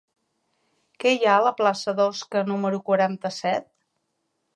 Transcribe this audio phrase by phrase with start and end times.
[1.03, 3.69] Què hi ha a la plaça d'Osca número quaranta-set?